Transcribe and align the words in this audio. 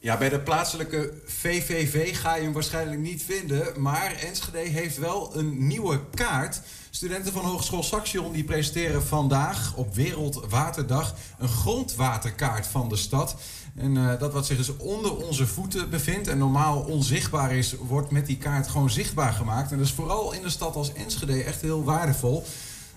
Ja, 0.00 0.16
bij 0.16 0.28
de 0.28 0.40
plaatselijke 0.40 1.12
VVV 1.24 2.20
ga 2.20 2.34
je 2.34 2.42
hem 2.42 2.52
waarschijnlijk 2.52 3.00
niet 3.00 3.22
vinden. 3.22 3.80
Maar 3.80 4.12
Enschede 4.12 4.58
heeft 4.58 4.98
wel 4.98 5.36
een 5.36 5.66
nieuwe 5.66 6.00
kaart. 6.14 6.60
Studenten 6.90 7.32
van 7.32 7.44
Hogeschool 7.44 7.82
Saxion 7.82 8.32
die 8.32 8.44
presenteren 8.44 9.02
vandaag 9.02 9.74
op 9.76 9.94
Wereldwaterdag 9.94 11.14
een 11.38 11.48
grondwaterkaart 11.48 12.66
van 12.66 12.88
de 12.88 12.96
stad. 12.96 13.36
En 13.76 13.94
uh, 13.94 14.18
dat 14.18 14.32
wat 14.32 14.46
zich 14.46 14.56
dus 14.56 14.76
onder 14.76 15.16
onze 15.16 15.46
voeten 15.46 15.90
bevindt 15.90 16.28
en 16.28 16.38
normaal 16.38 16.80
onzichtbaar 16.80 17.52
is, 17.54 17.74
wordt 17.80 18.10
met 18.10 18.26
die 18.26 18.36
kaart 18.36 18.68
gewoon 18.68 18.90
zichtbaar 18.90 19.32
gemaakt. 19.32 19.70
En 19.70 19.78
dat 19.78 19.86
is 19.86 19.92
vooral 19.92 20.32
in 20.32 20.42
de 20.42 20.50
stad 20.50 20.74
als 20.74 20.92
Enschede 20.92 21.42
echt 21.42 21.60
heel 21.60 21.84
waardevol. 21.84 22.44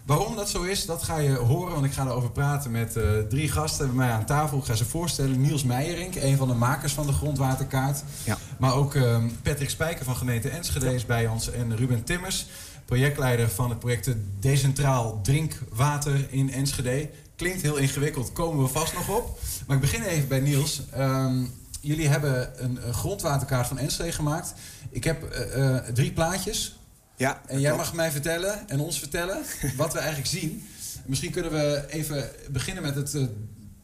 Waarom 0.06 0.36
dat 0.36 0.50
zo 0.50 0.64
is, 0.64 0.86
dat 0.86 1.04
ga 1.04 1.18
je 1.18 1.36
horen, 1.36 1.74
want 1.74 1.86
ik 1.86 1.92
ga 1.92 2.06
erover 2.06 2.32
praten 2.32 2.72
met 2.72 2.96
uh, 2.96 3.04
drie 3.30 3.50
gasten 3.50 3.88
bij 3.88 3.96
mij 3.96 4.10
aan 4.10 4.26
tafel. 4.26 4.58
Ik 4.58 4.66
ga 4.66 4.76
ze 4.76 4.86
voorstellen. 4.86 5.42
Niels 5.42 5.64
Meijerink, 5.64 6.16
een 6.16 6.38
van 6.38 6.48
de 6.48 6.54
makers 6.54 6.94
van 6.94 7.06
de 7.06 7.14
grondwaterkaart. 7.14 8.04
Ja. 8.24 8.38
Maar 8.60 8.74
ook 8.74 8.94
uh, 8.94 9.18
Patrick 9.42 9.70
Spijker 9.70 10.06
van 10.06 10.16
gemeente 10.16 10.50
Enschede 10.50 10.94
is 10.94 11.06
bij 11.06 11.28
ons. 11.28 11.52
En 11.52 11.76
Ruben 11.76 12.04
Timmers, 12.04 12.46
projectleider 12.86 13.50
van 13.50 13.70
het 13.70 13.80
project 13.80 14.10
Decentraal 14.40 15.20
Drinkwater 15.24 16.28
in 16.30 16.52
Enschede. 16.52 17.10
Klinkt 17.36 17.62
heel 17.62 17.78
ingewikkeld, 17.78 18.34
komen 18.34 18.64
we 18.64 18.70
vast 18.70 18.94
nog 18.94 19.10
op. 19.10 19.40
Maar 19.68 19.76
ik 19.76 19.82
begin 19.82 20.04
even 20.04 20.28
bij 20.28 20.40
Niels. 20.40 20.82
Um, 20.98 21.54
jullie 21.82 22.08
hebben 22.08 22.64
een, 22.64 22.88
een, 22.88 22.94
grondwaterkaart 22.94 23.68
van 23.68 23.78
Enschede 23.78 24.12
gemaakt. 24.12 24.54
Ik 24.90 25.04
heb 25.04 25.36
uh, 25.56 25.78
drie 25.78 26.12
plaatjes 26.12 26.80
ja, 27.22 27.42
en 27.48 27.60
jij 27.60 27.76
mag 27.76 27.94
mij 27.94 28.12
vertellen 28.12 28.70
en 28.70 28.80
ons 28.80 29.00
vertellen 29.00 29.44
wat 29.76 29.94
we 29.94 30.00
eigenlijk 30.06 30.30
zien. 30.30 30.68
Misschien 31.06 31.32
kunnen 31.32 31.52
we 31.52 31.86
even 31.90 32.30
beginnen 32.50 32.84
met 32.84 32.96
het 32.96 33.14
uh, 33.14 33.26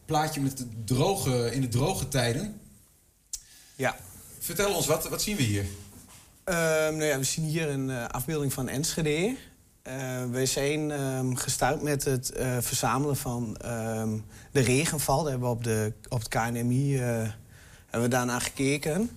plaatje 0.05 0.41
met 0.41 0.57
de 0.57 0.67
droge, 0.85 1.51
in 1.51 1.61
de 1.61 1.67
droge 1.67 2.07
tijden. 2.07 2.59
Ja. 3.75 3.95
Vertel 4.39 4.73
ons, 4.73 4.85
wat, 4.85 5.09
wat 5.09 5.21
zien 5.21 5.35
we 5.35 5.43
hier? 5.43 5.63
Uh, 5.63 6.55
nou 6.55 7.03
ja, 7.03 7.17
we 7.17 7.23
zien 7.23 7.45
hier 7.45 7.69
een 7.69 7.89
uh, 7.89 8.05
afbeelding 8.07 8.53
van 8.53 8.67
Enschede. 8.67 9.35
Uh, 9.87 10.25
we 10.31 10.45
zijn 10.45 10.91
um, 10.91 11.35
gestart 11.35 11.81
met 11.81 12.03
het 12.03 12.31
verzamelen 12.59 13.17
van 13.17 13.57
um, 13.65 14.25
de 14.51 14.59
regenval. 14.59 15.21
Daar 15.21 15.31
hebben 15.31 15.49
we 15.49 15.55
op, 15.55 15.63
de, 15.63 15.93
op 16.09 16.19
het 16.19 16.27
KNMI 16.27 16.97
hebben 16.97 18.01
we 18.01 18.07
daarna 18.07 18.39
gekeken. 18.39 19.09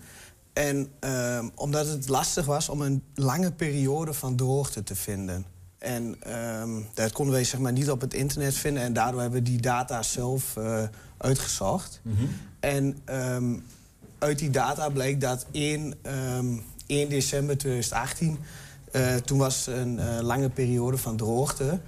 En 0.53 0.89
uh, 1.05 1.45
omdat 1.55 1.87
het 1.87 2.09
lastig 2.09 2.47
was 2.47 2.69
om 2.69 2.81
een 2.81 3.03
lange 3.15 3.53
periode 3.53 4.15
van 4.15 4.37
droogte 4.37 4.83
te 4.83 4.97
vinden. 4.97 5.45
En 5.79 6.17
uh, 6.27 6.77
dat 6.95 7.13
konden 7.13 7.35
wij 7.35 7.45
zeg 7.45 7.61
maar, 7.61 7.73
niet 7.73 7.91
op 7.91 8.01
het 8.01 8.15
internet 8.15 8.55
vinden. 8.55 8.83
En 8.83 8.93
daardoor 8.93 9.21
hebben 9.21 9.43
we 9.43 9.51
die 9.51 9.61
data 9.61 10.03
zelf 10.03 10.57
uh, 10.59 10.83
uitgezocht. 11.17 12.01
Mm 12.03 12.17
-hmm. 12.17 12.29
En 12.61 12.99
um, 13.11 13.65
uit 14.19 14.39
die 14.39 14.51
data 14.51 14.89
bleek 14.89 15.21
dat 15.21 15.47
1, 15.51 15.95
1 16.87 17.09
december 17.09 17.59
2018... 17.59 18.39
Uh, 18.93 19.15
toen 19.15 19.39
was 19.39 19.67
een 19.67 19.99
uh, 19.99 20.19
lange 20.21 20.49
periode 20.49 20.97
van 20.97 21.17
droogte. 21.17 21.81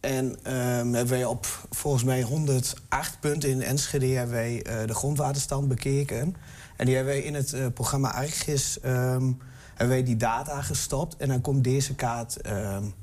En 0.00 0.36
hebben 0.42 1.08
wij 1.08 1.24
op 1.24 1.46
volgens 1.70 2.04
mij 2.04 2.22
108 2.22 3.20
punten 3.20 3.50
in 3.50 3.62
Enschede 3.62 4.06
hebben 4.06 4.34
wij, 4.34 4.62
de 4.86 4.94
grondwaterstand 4.94 5.68
bekeken... 5.68 6.36
En 6.78 6.86
die 6.86 6.94
hebben 6.94 7.14
wij 7.14 7.22
in 7.22 7.34
het 7.34 7.52
uh, 7.52 7.66
programma 7.74 8.12
Argis 8.12 8.78
um, 8.84 9.38
hebben 9.74 10.04
die 10.04 10.16
data 10.16 10.62
gestopt. 10.62 11.16
En 11.16 11.28
dan 11.28 11.40
komt 11.40 11.64
deze 11.64 11.94
kaart 11.94 12.46
um, 12.46 12.94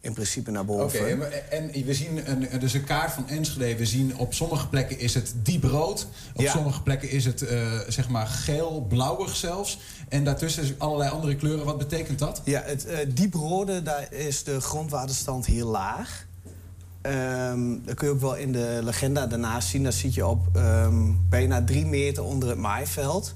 in 0.00 0.12
principe 0.12 0.50
naar 0.50 0.64
boven. 0.64 1.00
Oké, 1.00 1.12
okay, 1.12 1.42
en 1.50 1.84
we 1.84 1.94
zien 1.94 2.30
een, 2.30 2.60
dus 2.60 2.72
een 2.72 2.84
kaart 2.84 3.12
van 3.12 3.28
Enschede. 3.28 3.76
We 3.76 3.86
zien 3.86 4.16
op 4.16 4.34
sommige 4.34 4.68
plekken 4.68 4.98
is 4.98 5.14
het 5.14 5.34
diep 5.42 5.64
rood. 5.64 6.06
Op 6.34 6.40
ja. 6.40 6.50
sommige 6.50 6.82
plekken 6.82 7.10
is 7.10 7.24
het 7.24 7.42
uh, 7.42 7.78
zeg 7.88 8.08
maar 8.08 8.26
geel, 8.26 8.86
blauwig 8.88 9.36
zelfs. 9.36 9.78
En 10.08 10.24
daartussen 10.24 10.62
is 10.62 10.78
allerlei 10.78 11.10
andere 11.10 11.36
kleuren. 11.36 11.64
Wat 11.64 11.78
betekent 11.78 12.18
dat? 12.18 12.42
Ja, 12.44 12.62
het 12.64 12.86
uh, 12.86 12.96
dieprode, 13.08 13.82
daar 13.82 14.12
is 14.12 14.44
de 14.44 14.60
grondwaterstand 14.60 15.46
heel 15.46 15.68
laag. 15.68 16.26
Um, 17.02 17.82
dat 17.84 17.94
kun 17.94 18.06
je 18.08 18.12
ook 18.14 18.20
wel 18.20 18.36
in 18.36 18.52
de 18.52 18.80
legenda 18.82 19.26
daarnaast 19.26 19.68
zien. 19.68 19.82
Daar 19.82 19.92
zit 19.92 20.14
je 20.14 20.26
op 20.26 20.56
um, 20.56 21.26
bijna 21.28 21.64
drie 21.64 21.86
meter 21.86 22.24
onder 22.24 22.48
het 22.48 22.58
maaiveld. 22.58 23.34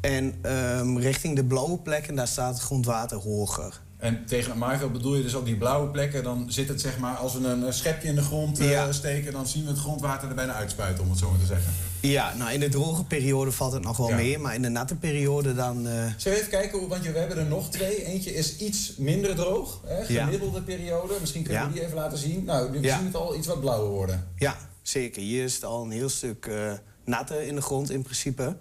En 0.00 0.34
um, 0.52 0.98
richting 0.98 1.36
de 1.36 1.44
blauwe 1.44 1.78
plekken, 1.78 2.14
daar 2.14 2.28
staat 2.28 2.54
het 2.54 2.62
grondwater 2.62 3.18
hoger. 3.18 3.80
En 4.02 4.24
tegen 4.26 4.50
het 4.50 4.58
maaiveld 4.58 4.92
bedoel 4.92 5.16
je 5.16 5.22
dus 5.22 5.34
ook 5.34 5.44
die 5.44 5.56
blauwe 5.56 5.88
plekken. 5.90 6.22
Dan 6.22 6.44
zit 6.48 6.68
het 6.68 6.80
zeg 6.80 6.98
maar, 6.98 7.16
als 7.16 7.34
we 7.34 7.46
een 7.46 7.72
schepje 7.72 8.08
in 8.08 8.14
de 8.14 8.22
grond 8.22 8.60
uh, 8.60 8.70
ja. 8.70 8.92
steken... 8.92 9.32
dan 9.32 9.46
zien 9.46 9.64
we 9.64 9.70
het 9.70 9.78
grondwater 9.78 10.28
er 10.28 10.34
bijna 10.34 10.52
uitspuiten, 10.52 11.04
om 11.04 11.10
het 11.10 11.18
zo 11.18 11.30
maar 11.30 11.38
te 11.38 11.46
zeggen. 11.46 11.72
Ja, 12.00 12.34
nou 12.34 12.52
in 12.52 12.60
de 12.60 12.68
droge 12.68 13.04
periode 13.04 13.52
valt 13.52 13.72
het 13.72 13.82
nog 13.82 13.96
wel 13.96 14.08
ja. 14.08 14.16
mee. 14.16 14.38
Maar 14.38 14.54
in 14.54 14.62
de 14.62 14.68
natte 14.68 14.94
periode 14.94 15.54
dan... 15.54 15.86
Uh... 15.86 15.92
Zullen 15.92 16.16
we 16.16 16.30
even 16.30 16.48
kijken, 16.48 16.88
want 16.88 17.06
we 17.06 17.18
hebben 17.18 17.38
er 17.38 17.46
nog 17.46 17.70
twee. 17.70 18.04
Eentje 18.04 18.34
is 18.34 18.56
iets 18.56 18.96
minder 18.96 19.34
droog, 19.34 19.80
hè, 19.86 20.04
gemiddelde 20.04 20.58
ja. 20.58 20.64
periode. 20.64 21.14
Misschien 21.20 21.42
kunnen 21.42 21.66
we 21.66 21.72
die 21.72 21.82
even 21.82 21.96
laten 21.96 22.18
zien. 22.18 22.44
Nou, 22.44 22.70
nu 22.70 22.88
zien 22.88 23.04
het 23.04 23.14
al 23.14 23.36
iets 23.36 23.46
wat 23.46 23.60
blauwer 23.60 23.90
worden. 23.90 24.28
Ja, 24.36 24.56
zeker. 24.82 25.22
Hier 25.22 25.44
is 25.44 25.54
het 25.54 25.64
al 25.64 25.82
een 25.82 25.90
heel 25.90 26.08
stuk 26.08 26.46
uh, 26.46 26.72
natter 27.04 27.42
in 27.42 27.54
de 27.54 27.62
grond 27.62 27.90
in 27.90 28.02
principe. 28.02 28.56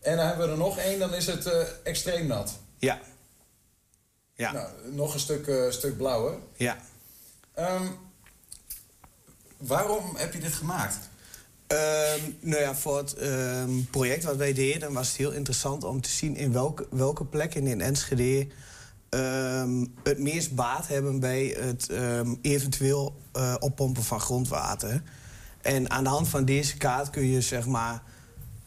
En 0.00 0.16
dan 0.16 0.26
hebben 0.26 0.46
we 0.46 0.52
er 0.52 0.58
nog 0.58 0.78
één, 0.78 0.98
dan 0.98 1.14
is 1.14 1.26
het 1.26 1.50
extreem 1.82 2.26
nat. 2.26 2.58
Ja, 2.78 3.00
ja. 4.42 4.52
Nou, 4.52 4.68
nog 4.92 5.14
een 5.14 5.20
stuk, 5.20 5.46
uh, 5.46 5.70
stuk 5.70 5.96
blauwer. 5.96 6.34
Ja. 6.56 6.76
Um, 7.58 7.96
waarom 9.56 10.16
heb 10.16 10.32
je 10.32 10.40
dit 10.40 10.52
gemaakt? 10.52 10.98
Um, 11.68 12.36
nou 12.40 12.60
ja, 12.60 12.74
voor 12.74 12.96
het 12.96 13.22
um, 13.22 13.86
project 13.90 14.24
wat 14.24 14.36
wij 14.36 14.52
deden 14.52 14.92
was 14.92 15.08
het 15.08 15.16
heel 15.16 15.30
interessant 15.30 15.84
om 15.84 16.00
te 16.00 16.10
zien 16.10 16.36
in 16.36 16.52
welke, 16.52 16.86
welke 16.90 17.24
plekken 17.24 17.66
in 17.66 17.80
Enschede 17.80 18.48
het 20.02 20.18
meest 20.18 20.54
baat 20.54 20.88
hebben 20.88 21.20
bij 21.20 21.56
het 21.58 21.90
eventueel 22.42 23.14
uh, 23.36 23.54
oppompen 23.58 24.02
van 24.02 24.20
grondwater. 24.20 25.02
En 25.62 25.90
aan 25.90 26.04
de 26.04 26.10
hand 26.10 26.28
van 26.28 26.44
deze 26.44 26.76
kaart 26.76 27.10
kun 27.10 27.26
je 27.26 27.40
zeg 27.40 27.66
maar 27.66 28.02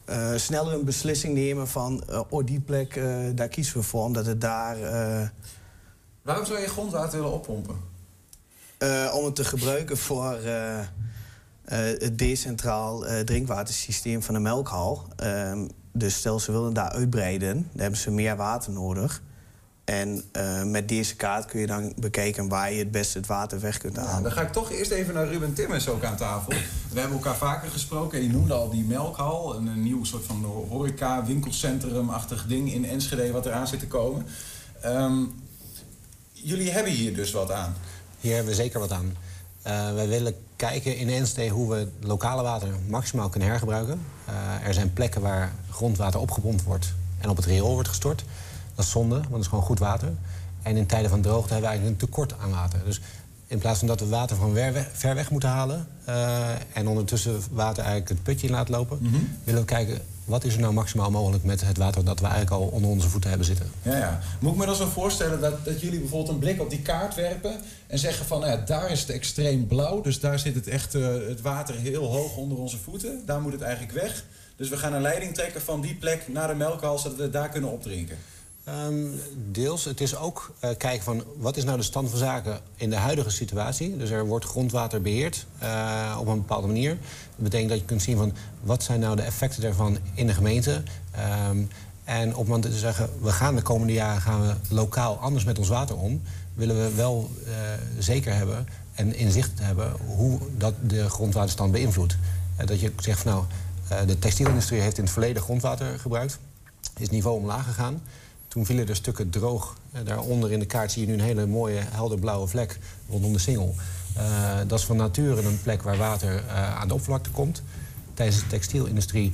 uh, 0.08 0.36
sneller 0.36 0.72
een 0.72 0.84
beslissing 0.84 1.34
nemen 1.34 1.68
van 1.68 2.04
uh, 2.10 2.20
oh 2.28 2.46
die 2.46 2.60
plek 2.60 3.00
daar 3.34 3.48
kiezen 3.48 3.76
we 3.76 3.82
voor 3.82 4.04
omdat 4.04 4.26
het 4.26 4.40
daar 4.40 4.76
Waarom 6.26 6.44
zou 6.44 6.60
je 6.60 6.68
grondwater 6.68 7.18
willen 7.18 7.32
oppompen? 7.32 7.76
Uh, 8.78 9.14
om 9.14 9.24
het 9.24 9.34
te 9.34 9.44
gebruiken 9.44 9.96
voor 9.96 10.38
uh, 10.44 10.78
uh, 10.78 10.84
het 11.98 12.18
decentraal 12.18 13.04
drinkwatersysteem 13.24 14.22
van 14.22 14.34
de 14.34 14.40
melkhal. 14.40 15.06
Ehm, 15.16 15.66
dus 15.92 16.14
stel 16.14 16.40
ze 16.40 16.52
willen 16.52 16.72
daar 16.72 16.90
uitbreiden, 16.90 17.54
dan 17.72 17.80
hebben 17.80 17.98
ze 17.98 18.10
meer 18.10 18.36
water 18.36 18.72
nodig. 18.72 19.22
En 19.84 20.24
met 20.64 20.88
deze 20.88 21.16
kaart 21.16 21.44
kun 21.44 21.60
je 21.60 21.66
dan 21.66 21.92
bekijken 21.96 22.48
waar 22.48 22.72
je 22.72 22.78
het 22.78 22.90
beste 22.90 23.18
het 23.18 23.26
water 23.26 23.60
weg 23.60 23.78
kunt 23.78 23.96
halen. 23.96 24.14
Ja, 24.14 24.20
dan 24.20 24.32
ga 24.32 24.40
ik 24.40 24.52
toch 24.52 24.70
eerst 24.70 24.90
even 24.90 25.14
naar 25.14 25.28
Ruben 25.28 25.54
Timmers 25.54 25.88
ook 25.88 26.04
aan 26.04 26.16
tafel. 26.16 26.52
We 26.92 27.00
hebben 27.00 27.16
elkaar 27.16 27.36
vaker 27.36 27.70
gesproken. 27.70 28.22
Je 28.22 28.28
noemde 28.28 28.54
al 28.54 28.70
die 28.70 28.84
melkhal. 28.84 29.56
Een, 29.56 29.66
een 29.66 29.82
nieuw 29.82 30.04
soort 30.04 30.24
van 30.24 30.44
horeca, 30.44 31.24
winkelcentrum-achtig 31.24 32.46
ding 32.46 32.72
in 32.72 32.84
Enschede 32.84 33.32
wat 33.32 33.46
eraan 33.46 33.66
zit 33.66 33.80
te 33.80 33.86
komen. 33.86 34.26
Um, 34.84 35.34
jullie 36.46 36.70
hebben 36.70 36.92
hier 36.92 37.14
dus 37.14 37.32
wat 37.32 37.52
aan. 37.52 37.74
Hier 38.20 38.34
hebben 38.34 38.50
we 38.50 38.62
zeker 38.62 38.80
wat 38.80 38.92
aan. 38.92 39.16
Uh, 39.66 39.94
wij 39.94 40.08
willen 40.08 40.34
kijken 40.56 40.96
in 40.96 41.08
Enschede 41.08 41.50
hoe 41.54 41.70
we 41.70 41.88
lokale 42.00 42.42
water 42.42 42.68
maximaal 42.88 43.28
kunnen 43.28 43.48
hergebruiken. 43.48 44.00
Uh, 44.28 44.66
er 44.66 44.74
zijn 44.74 44.92
plekken 44.92 45.20
waar 45.20 45.52
grondwater 45.70 46.20
opgepompt 46.20 46.62
wordt 46.62 46.94
en 47.18 47.28
op 47.28 47.36
het 47.36 47.44
riool 47.44 47.72
wordt 47.72 47.88
gestort. 47.88 48.24
Dat 48.74 48.84
is 48.84 48.90
zonde, 48.90 49.14
want 49.14 49.32
het 49.32 49.40
is 49.40 49.46
gewoon 49.46 49.64
goed 49.64 49.78
water. 49.78 50.12
En 50.62 50.76
in 50.76 50.86
tijden 50.86 51.10
van 51.10 51.20
droogte 51.20 51.52
hebben 51.52 51.70
we 51.70 51.76
eigenlijk 51.76 52.02
een 52.02 52.08
tekort 52.08 52.34
aan 52.38 52.50
water. 52.50 52.84
Dus 52.84 53.00
in 53.46 53.58
plaats 53.58 53.78
van 53.78 53.88
dat 53.88 54.00
we 54.00 54.06
water 54.06 54.36
van 54.36 54.54
ver 54.92 55.14
weg 55.14 55.30
moeten 55.30 55.48
halen... 55.48 55.88
Uh, 56.08 56.48
en 56.72 56.88
ondertussen 56.88 57.42
water 57.50 57.82
eigenlijk 57.82 58.08
het 58.08 58.22
putje 58.22 58.46
in 58.46 58.52
laten 58.52 58.74
lopen... 58.74 58.98
Mm 59.00 59.12
-hmm. 59.12 59.38
willen 59.44 59.60
we 59.60 59.66
kijken 59.66 60.00
wat 60.26 60.44
is 60.44 60.54
er 60.54 60.60
nou 60.60 60.72
maximaal 60.72 61.10
mogelijk 61.10 61.44
met 61.44 61.60
het 61.60 61.76
water 61.76 62.04
dat 62.04 62.20
we 62.20 62.26
eigenlijk 62.26 62.54
al 62.54 62.68
onder 62.68 62.90
onze 62.90 63.08
voeten 63.08 63.28
hebben 63.28 63.46
zitten. 63.46 63.70
Ja, 63.82 63.96
ja. 63.96 64.20
Moet 64.40 64.52
ik 64.52 64.58
me 64.58 64.66
dan 64.66 64.74
zo 64.74 64.86
voorstellen 64.86 65.40
dat, 65.40 65.64
dat 65.64 65.80
jullie 65.80 65.98
bijvoorbeeld 65.98 66.32
een 66.32 66.38
blik 66.38 66.60
op 66.60 66.70
die 66.70 66.82
kaart 66.82 67.14
werpen... 67.14 67.60
en 67.86 67.98
zeggen 67.98 68.26
van, 68.26 68.40
nou 68.40 68.52
ja, 68.52 68.64
daar 68.64 68.90
is 68.90 69.00
het 69.00 69.10
extreem 69.10 69.66
blauw... 69.66 70.00
dus 70.00 70.20
daar 70.20 70.38
zit 70.38 70.54
het 70.54 70.68
echt 70.68 70.94
uh, 70.94 71.06
het 71.28 71.40
water 71.40 71.74
heel 71.74 72.04
hoog 72.04 72.36
onder 72.36 72.58
onze 72.58 72.78
voeten. 72.78 73.22
Daar 73.26 73.40
moet 73.40 73.52
het 73.52 73.62
eigenlijk 73.62 73.92
weg. 73.92 74.24
Dus 74.56 74.68
we 74.68 74.76
gaan 74.76 74.92
een 74.92 75.02
leiding 75.02 75.34
trekken 75.34 75.60
van 75.60 75.80
die 75.80 75.94
plek 75.94 76.28
naar 76.28 76.48
de 76.48 76.54
melkhal... 76.54 76.98
zodat 76.98 77.18
we 77.18 77.30
daar 77.30 77.48
kunnen 77.48 77.70
opdrinken. 77.70 78.16
Um, 78.68 79.20
deels. 79.52 79.84
Het 79.84 80.00
is 80.00 80.16
ook 80.16 80.54
uh, 80.64 80.70
kijken 80.78 81.02
van 81.02 81.22
wat 81.36 81.56
is 81.56 81.64
nou 81.64 81.76
de 81.76 81.82
stand 81.82 82.10
van 82.10 82.18
zaken 82.18 82.60
in 82.74 82.90
de 82.90 82.96
huidige 82.96 83.30
situatie. 83.30 83.96
Dus 83.96 84.10
er 84.10 84.26
wordt 84.26 84.44
grondwater 84.44 85.02
beheerd 85.02 85.46
uh, 85.62 86.16
op 86.20 86.26
een 86.26 86.36
bepaalde 86.36 86.66
manier. 86.66 86.90
Dat 86.90 87.44
betekent 87.44 87.68
dat 87.68 87.78
je 87.78 87.84
kunt 87.84 88.02
zien 88.02 88.16
van 88.16 88.32
wat 88.62 88.82
zijn 88.82 89.00
nou 89.00 89.16
de 89.16 89.22
effecten 89.22 89.62
daarvan 89.62 89.98
in 90.14 90.26
de 90.26 90.34
gemeente. 90.34 90.82
Um, 91.48 91.68
en 92.04 92.36
op 92.36 92.46
moment 92.46 92.64
we 92.64 92.78
zeggen 92.78 93.10
we 93.20 93.32
gaan 93.32 93.54
de 93.54 93.62
komende 93.62 93.92
jaren 93.92 94.20
gaan 94.20 94.46
we 94.46 94.54
lokaal 94.68 95.16
anders 95.16 95.44
met 95.44 95.58
ons 95.58 95.68
water 95.68 95.96
om, 95.96 96.22
willen 96.54 96.76
we 96.76 96.94
wel 96.94 97.30
uh, 97.46 97.52
zeker 97.98 98.34
hebben 98.34 98.68
en 98.94 99.14
inzicht 99.14 99.50
hebben 99.60 99.92
hoe 100.06 100.38
dat 100.56 100.74
de 100.82 101.10
grondwaterstand 101.10 101.72
beïnvloedt. 101.72 102.16
dat 102.64 102.80
je 102.80 102.92
zegt 102.96 103.20
van 103.20 103.32
nou 103.32 103.44
de 104.06 104.18
textielindustrie 104.18 104.80
heeft 104.80 104.98
in 104.98 105.04
het 105.04 105.12
verleden 105.12 105.42
grondwater 105.42 105.98
gebruikt. 105.98 106.38
Is 106.80 107.02
het 107.02 107.10
niveau 107.10 107.36
omlaag 107.36 107.64
gegaan. 107.64 108.00
Toen 108.56 108.66
vielen 108.66 108.88
er 108.88 108.96
stukken 108.96 109.30
droog. 109.30 109.76
daaronder 110.04 110.52
in 110.52 110.58
de 110.58 110.66
kaart 110.66 110.92
zie 110.92 111.02
je 111.02 111.08
nu 111.08 111.14
een 111.14 111.20
hele 111.20 111.46
mooie 111.46 111.80
helderblauwe 111.80 112.46
vlek 112.46 112.78
rondom 113.08 113.32
de 113.32 113.38
singel. 113.38 113.74
dat 114.66 114.78
is 114.78 114.84
van 114.84 114.96
nature 114.96 115.42
een 115.42 115.62
plek 115.62 115.82
waar 115.82 115.96
water 115.96 116.50
aan 116.50 116.88
de 116.88 116.94
oppervlakte 116.94 117.30
komt. 117.30 117.62
Tijdens 118.14 118.40
de 118.40 118.46
textielindustrie 118.46 119.32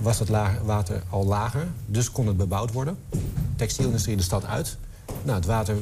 was 0.00 0.18
het 0.18 0.28
water 0.64 1.02
al 1.10 1.24
lager, 1.24 1.66
dus 1.86 2.10
kon 2.10 2.26
het 2.26 2.36
bebouwd 2.36 2.72
worden. 2.72 2.98
De 3.10 3.18
textielindustrie 3.56 4.16
de 4.16 4.22
stad 4.22 4.44
uit. 4.44 4.76
Nou, 5.22 5.36
het 5.36 5.46
water 5.46 5.76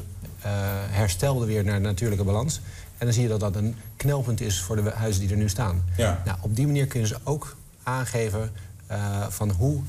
herstelde 0.90 1.46
weer 1.46 1.64
naar 1.64 1.76
de 1.76 1.86
natuurlijke 1.86 2.24
balans. 2.24 2.60
En 2.98 3.06
dan 3.06 3.12
zie 3.12 3.22
je 3.22 3.28
dat 3.28 3.40
dat 3.40 3.56
een 3.56 3.76
knelpunt 3.96 4.40
is 4.40 4.60
voor 4.60 4.76
de 4.76 4.90
huizen 4.90 5.20
die 5.20 5.30
er 5.30 5.36
nu 5.36 5.48
staan. 5.48 5.84
Ja. 5.96 6.22
Nou, 6.24 6.38
op 6.40 6.56
die 6.56 6.66
manier 6.66 6.86
kunnen 6.86 7.08
ze 7.08 7.16
ook 7.24 7.56
aangeven 7.82 8.50
van 9.28 9.50
hoe. 9.50 9.80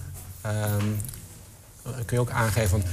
Kun 1.84 2.18
je 2.18 2.20
ook 2.20 2.30
aangeven 2.30 2.70
van 2.70 2.84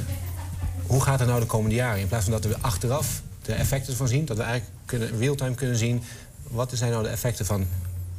hoe 0.86 1.02
gaat 1.02 1.18
het 1.18 1.28
nou 1.28 1.40
de 1.40 1.46
komende 1.46 1.74
jaren? 1.74 2.00
In 2.00 2.08
plaats 2.08 2.24
van 2.24 2.32
dat 2.32 2.44
we 2.44 2.56
achteraf 2.60 3.22
de 3.42 3.52
effecten 3.52 3.96
van 3.96 4.08
zien, 4.08 4.24
dat 4.24 4.36
we 4.36 4.42
eigenlijk 4.42 4.72
kunnen, 4.84 5.18
real-time 5.18 5.54
kunnen 5.54 5.76
zien 5.76 6.02
wat 6.50 6.70
zijn 6.74 6.90
nou 6.90 7.02
de 7.02 7.08
effecten 7.08 7.46
van 7.46 7.66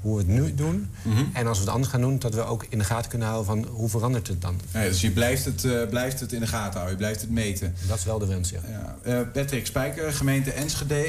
hoe 0.01 0.13
we 0.13 0.21
het 0.21 0.31
nu 0.31 0.55
doen. 0.55 0.89
Mhm. 1.01 1.23
En 1.33 1.47
als 1.47 1.57
we 1.57 1.63
het 1.63 1.73
anders 1.73 1.91
gaan 1.91 2.01
doen, 2.01 2.19
dat 2.19 2.33
we 2.33 2.41
ook 2.41 2.65
in 2.69 2.77
de 2.77 2.83
gaten 2.83 3.09
kunnen 3.09 3.27
houden 3.27 3.47
van 3.47 3.73
hoe 3.73 3.89
verandert 3.89 4.27
het 4.27 4.41
dan. 4.41 4.59
Ja, 4.71 4.81
dus 4.81 5.01
je 5.01 5.11
blijft 5.11 5.45
het, 5.45 5.63
uh, 5.63 5.87
blijft 5.87 6.19
het 6.19 6.33
in 6.33 6.39
de 6.39 6.47
gaten 6.47 6.73
houden, 6.73 6.91
je 6.91 6.97
blijft 6.97 7.21
het 7.21 7.29
meten. 7.29 7.75
Dat 7.87 7.97
is 7.97 8.05
wel 8.05 8.19
de 8.19 8.25
wens, 8.25 8.49
ja. 8.49 8.59
ja. 8.69 8.97
Uh, 9.05 9.27
Patrick 9.33 9.65
Spijker, 9.65 10.13
gemeente 10.13 10.51
Enschede 10.51 11.05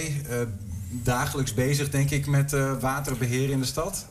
dagelijks 0.91 1.55
bezig, 1.55 1.91
denk 1.91 2.11
ik, 2.11 2.27
met 2.27 2.51
waterbeheer 2.81 3.51
in 3.51 3.61
de 3.61 3.67
stad? 3.67 4.07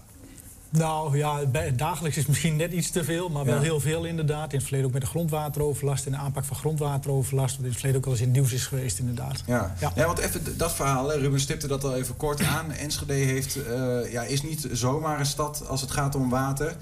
Nou 0.69 1.17
ja, 1.17 1.39
dagelijks 1.75 2.17
is 2.17 2.25
misschien 2.25 2.55
net 2.55 2.71
iets 2.71 2.89
te 2.89 3.03
veel, 3.03 3.29
maar 3.29 3.45
wel 3.45 3.59
heel 3.59 3.79
veel 3.79 4.05
inderdaad. 4.05 4.51
In 4.51 4.57
het 4.57 4.63
verleden 4.63 4.87
ook 4.87 4.93
met 4.93 5.01
de 5.01 5.07
grondwateroverlast 5.07 6.05
en 6.05 6.11
de 6.11 6.17
aanpak 6.17 6.45
van 6.45 6.57
grondwateroverlast. 6.57 7.55
Wat 7.55 7.63
in 7.63 7.69
het 7.69 7.79
verleden 7.79 7.99
ook 7.99 8.05
al 8.05 8.11
eens 8.11 8.21
in 8.21 8.27
het 8.27 8.35
nieuws 8.35 8.53
is 8.53 8.67
geweest 8.67 8.99
inderdaad. 8.99 9.43
Ja, 9.45 9.75
ja. 9.79 9.91
ja 9.95 10.05
want 10.05 10.17
even 10.17 10.57
dat 10.57 10.73
verhaal, 10.73 11.13
Ruben 11.13 11.39
stipte 11.39 11.67
dat 11.67 11.83
al 11.83 11.95
even 11.95 12.17
kort 12.17 12.43
aan. 12.43 12.71
Enschede 12.71 13.13
heeft, 13.13 13.57
uh, 13.57 14.11
ja, 14.11 14.23
is 14.23 14.41
niet 14.41 14.67
zomaar 14.71 15.19
een 15.19 15.25
stad 15.25 15.67
als 15.67 15.81
het 15.81 15.91
gaat 15.91 16.15
om 16.15 16.29
water. 16.29 16.75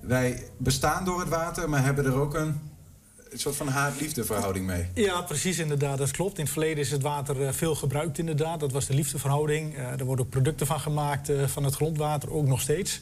Wij 0.00 0.42
bestaan 0.56 1.04
door 1.04 1.20
het 1.20 1.28
water, 1.28 1.68
maar 1.68 1.84
hebben 1.84 2.04
er 2.04 2.14
ook 2.14 2.34
een 2.34 2.60
een 3.32 3.38
soort 3.38 3.56
van 3.56 3.68
haat-liefde 3.68 4.24
verhouding 4.24 4.66
mee. 4.66 4.86
Ja, 4.94 5.22
precies 5.22 5.58
inderdaad. 5.58 5.98
Dat 5.98 6.10
klopt. 6.10 6.38
In 6.38 6.44
het 6.44 6.52
verleden 6.52 6.78
is 6.78 6.90
het 6.90 7.02
water 7.02 7.46
eh, 7.46 7.52
veel 7.52 7.74
gebruikt 7.74 8.18
inderdaad. 8.18 8.60
Dat 8.60 8.72
was 8.72 8.86
de 8.86 8.94
liefdeverhouding. 8.94 9.76
Uh, 9.76 10.00
er 10.00 10.04
worden 10.04 10.28
producten 10.28 10.66
van 10.66 10.80
gemaakt 10.80 11.30
uh, 11.30 11.46
van 11.46 11.64
het 11.64 11.74
grondwater, 11.74 12.32
ook 12.32 12.46
nog 12.46 12.60
steeds. 12.60 13.00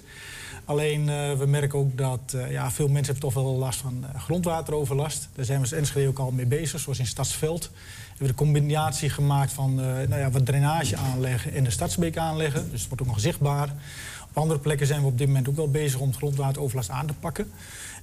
Alleen 0.65 1.07
we 1.39 1.47
merken 1.47 1.79
ook 1.79 1.99
dat 1.99 2.37
ja, 2.49 2.71
veel 2.71 2.89
mensen 2.89 3.13
hebben 3.13 3.33
toch 3.33 3.43
wel 3.43 3.55
last 3.55 3.81
van 3.81 4.05
grondwateroverlast. 4.17 5.29
Daar 5.35 5.45
zijn 5.45 5.57
we 5.59 5.65
als 5.65 5.73
Enschede 5.73 6.09
ook 6.09 6.19
al 6.19 6.31
mee 6.31 6.47
bezig, 6.47 6.81
zoals 6.81 6.99
in 6.99 7.07
Stadsveld. 7.07 7.71
We 7.73 8.09
hebben 8.09 8.27
de 8.27 8.35
combinatie 8.35 9.11
gemaakt 9.11 9.53
van 9.53 9.75
nou 9.75 10.17
ja, 10.17 10.31
wat 10.31 10.47
drainage 10.47 10.97
aanleggen 10.97 11.55
en 11.55 11.65
de 11.65 11.71
stadsbeek 11.71 12.17
aanleggen. 12.17 12.71
Dus 12.71 12.81
het 12.81 12.89
wordt 12.89 13.03
ook 13.03 13.09
nog 13.09 13.21
zichtbaar. 13.21 13.75
Op 14.29 14.37
andere 14.37 14.61
plekken 14.61 14.87
zijn 14.87 15.01
we 15.01 15.07
op 15.07 15.19
dit 15.19 15.27
moment 15.27 15.49
ook 15.49 15.57
wel 15.57 15.71
bezig 15.71 16.01
om 16.01 16.15
grondwateroverlast 16.15 16.91
aan 16.91 17.07
te 17.07 17.15
pakken. 17.15 17.51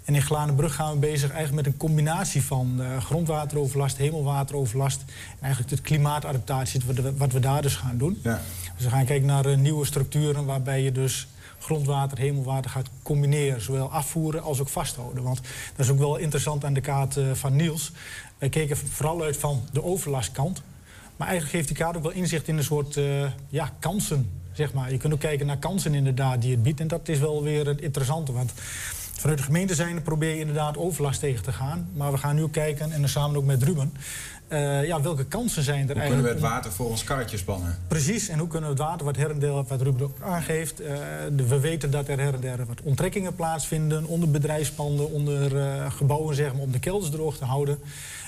En 0.07 0.15
in 0.15 0.21
Glanenbrug 0.21 0.75
gaan 0.75 0.93
we 0.93 0.99
bezig 0.99 1.31
eigenlijk 1.31 1.65
met 1.65 1.73
een 1.73 1.79
combinatie 1.79 2.43
van 2.43 2.75
uh, 2.79 3.01
grondwateroverlast, 3.01 3.97
hemelwateroverlast 3.97 5.03
en 5.07 5.43
eigenlijk 5.43 5.75
de 5.75 5.81
klimaatadaptatie, 5.81 6.81
wat 6.85 6.95
we, 6.95 7.17
wat 7.17 7.31
we 7.31 7.39
daar 7.39 7.61
dus 7.61 7.75
gaan 7.75 7.97
doen. 7.97 8.19
Ja. 8.23 8.41
Dus 8.75 8.83
we 8.83 8.89
gaan 8.89 9.05
kijken 9.05 9.27
naar 9.27 9.45
uh, 9.45 9.57
nieuwe 9.57 9.85
structuren 9.85 10.45
waarbij 10.45 10.81
je 10.81 10.91
dus 10.91 11.27
grondwater, 11.59 12.17
hemelwater 12.17 12.71
gaat 12.71 12.89
combineren. 13.01 13.61
Zowel 13.61 13.91
afvoeren 13.91 14.43
als 14.43 14.59
ook 14.59 14.69
vasthouden. 14.69 15.23
Want 15.23 15.41
dat 15.75 15.85
is 15.85 15.91
ook 15.91 15.99
wel 15.99 16.17
interessant 16.17 16.65
aan 16.65 16.73
de 16.73 16.81
kaart 16.81 17.15
uh, 17.15 17.31
van 17.33 17.55
Niels. 17.55 17.91
Wij 18.37 18.49
keken 18.49 18.77
vooral 18.77 19.23
uit 19.23 19.37
van 19.37 19.63
de 19.71 19.83
overlastkant. 19.83 20.61
Maar 21.15 21.27
eigenlijk 21.27 21.57
geeft 21.57 21.67
die 21.67 21.77
kaart 21.77 21.97
ook 21.97 22.03
wel 22.03 22.11
inzicht 22.11 22.47
in 22.47 22.57
een 22.57 22.63
soort 22.63 22.99
ja, 23.49 23.71
kansen. 23.79 24.29
Zeg 24.51 24.73
maar. 24.73 24.91
Je 24.91 24.97
kunt 24.97 25.13
ook 25.13 25.19
kijken 25.19 25.45
naar 25.45 25.57
kansen 25.57 25.93
inderdaad 25.93 26.41
die 26.41 26.51
het 26.51 26.63
biedt. 26.63 26.79
En 26.79 26.87
dat 26.87 27.07
is 27.07 27.19
wel 27.19 27.43
weer 27.43 27.65
het 27.65 27.81
interessante. 27.81 28.31
Want 28.31 28.53
Vanuit 29.17 29.37
de 29.37 29.45
gemeente 29.45 29.75
zijn 29.75 30.01
probeer 30.01 30.33
je 30.33 30.39
inderdaad 30.39 30.77
overlast 30.77 31.19
tegen 31.19 31.43
te 31.43 31.51
gaan. 31.51 31.89
Maar 31.93 32.11
we 32.11 32.17
gaan 32.17 32.35
nu 32.35 32.49
kijken, 32.49 32.91
en 32.91 32.99
dan 32.99 33.09
samen 33.09 33.37
ook 33.37 33.45
met 33.45 33.63
Ruben... 33.63 33.93
Uh, 34.49 34.85
ja, 34.85 35.01
welke 35.01 35.25
kansen 35.25 35.63
zijn 35.63 35.81
er 35.81 35.85
hoe 35.85 35.95
eigenlijk? 35.95 36.27
kunnen 36.27 36.41
we 36.41 36.47
het 36.47 36.55
water 36.55 36.71
voor 36.71 36.89
ons 36.89 37.03
karretje 37.03 37.37
spannen? 37.37 37.77
Precies, 37.87 38.27
en 38.27 38.39
hoe 38.39 38.47
kunnen 38.47 38.69
we 38.69 38.75
het 38.75 38.85
water, 38.85 39.05
wat 39.05 39.15
her 39.15 39.29
en 39.29 39.39
der, 39.39 39.63
wat 39.63 39.81
Ruben 39.81 40.01
ook 40.01 40.21
aangeeft... 40.21 40.81
Uh, 40.81 40.87
we 41.47 41.59
weten 41.59 41.91
dat 41.91 42.07
er 42.07 42.19
her 42.19 42.33
en 42.33 42.39
der 42.39 42.65
wat 42.65 42.81
onttrekkingen 42.83 43.35
plaatsvinden... 43.35 44.05
onder 44.05 44.31
bedrijfspanden, 44.31 45.11
onder 45.11 45.55
uh, 45.55 45.91
gebouwen, 45.91 46.35
zeg 46.35 46.53
maar, 46.53 46.61
om 46.61 46.71
de 46.71 46.79
kelders 46.79 47.11
droog 47.11 47.37
te 47.37 47.45
houden... 47.45 47.79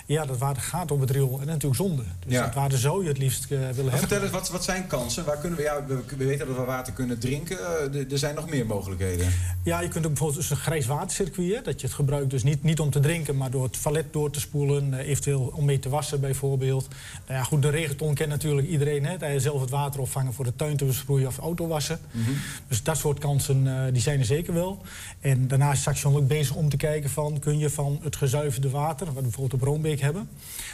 Ja, 0.10 0.26
dat 0.26 0.38
water 0.38 0.62
gaat 0.62 0.92
op 0.92 1.00
het 1.00 1.12
riool 1.12 1.40
en 1.40 1.46
natuurlijk 1.46 1.76
zonde. 1.76 2.04
Dus 2.26 2.34
ja. 2.34 2.46
dat 2.46 2.54
water 2.54 2.78
zou 2.78 3.04
je 3.04 3.08
het 3.08 3.18
liefst 3.18 3.44
uh, 3.44 3.50
willen 3.50 3.76
hebben. 3.76 4.00
Vertel 4.00 4.22
eens, 4.22 4.32
wat, 4.32 4.50
wat 4.50 4.64
zijn 4.64 4.88
kansen? 4.88 5.26
Waar 5.26 5.38
kunnen 5.38 5.58
we, 5.58 5.64
ja, 5.64 5.86
we, 5.86 6.26
weten 6.26 6.48
dat 6.48 6.56
we 6.56 6.64
water 6.64 6.94
kunnen 6.94 7.20
drinken. 7.20 7.58
Uh, 7.94 8.12
er 8.12 8.18
zijn 8.18 8.36
nog 8.36 8.50
meer 8.50 8.66
mogelijkheden. 8.66 9.28
Ja, 9.64 9.80
je 9.80 9.88
kunt 9.88 10.06
ook 10.06 10.12
bijvoorbeeld 10.12 10.42
dus 10.42 10.50
een 10.50 10.58
grijs 10.58 10.86
watercircuit... 10.86 11.66
dat 11.66 11.82
je 11.82 11.88
het 11.88 11.96
gebruikt 11.96 12.30
dus 12.30 12.44
niet, 12.44 12.64
niet 12.64 12.80
om 12.80 12.90
te 12.90 13.00
drinken... 13.00 13.38
maar 13.38 13.52
door 13.52 13.64
het 13.64 13.82
toilet 13.82 14.14
door 14.14 14.32
te 14.32 14.40
spoelen. 14.40 14.94
Uh, 14.94 15.08
eventueel 15.08 15.52
om 15.56 15.66
mee 15.66 15.80
te 15.80 15.90
wassen 15.90 16.20
bijvoorbeeld. 16.20 16.88
Nou 17.28 17.40
ja, 17.40 17.44
goed, 17.44 17.62
de 17.62 17.70
regenton 17.70 18.14
kent 18.14 18.30
natuurlijk 18.30 18.68
iedereen. 18.68 19.06
Hè, 19.06 19.18
dat 19.18 19.32
je 19.32 19.40
zelf 19.40 19.62
het 19.62 19.70
water 19.70 20.00
opvangen 20.00 20.34
voor 20.34 20.46
de 20.46 20.56
tuin 20.56 20.78
te 20.78 20.86
besproeien 20.86 21.28
of 21.28 21.38
auto 21.38 21.68
wassen. 21.68 22.00
Mm 22.12 22.24
-hmm. 22.24 22.36
Dus 22.68 22.84
dat 22.84 22.98
soort 22.98 23.20
kansen 23.20 23.90
die 23.94 24.02
zijn 24.02 24.20
er 24.20 24.26
zeker 24.26 24.54
wel. 24.54 24.82
En 25.20 25.48
daarnaast 25.48 25.78
is 25.78 25.84
Saxion 25.84 26.16
ook 26.16 26.28
bezig 26.28 26.56
om 26.56 26.70
te 26.70 26.78
kijken 26.78 27.10
van... 27.10 27.40
kun 27.40 27.58
je 27.58 27.70
van 27.70 28.00
het 28.02 28.16
gezuiverde 28.16 28.70
water, 28.70 29.14
wat 29.14 29.24
bijvoorbeeld 29.24 29.62
op 29.62 29.68
Roombeek 29.68 29.98
hebben... 30.01 30.30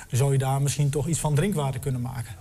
dan 0.09 0.17
zou 0.17 0.31
je 0.31 0.37
daar 0.37 0.61
misschien 0.61 0.89
toch 0.89 1.07
iets 1.07 1.19
van 1.19 1.35
drinkwater 1.35 1.79
kunnen 1.79 2.01
maken. 2.01 2.35